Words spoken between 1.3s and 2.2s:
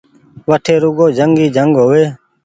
ئي جنگ هووي